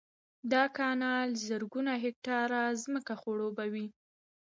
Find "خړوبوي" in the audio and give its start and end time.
3.21-3.87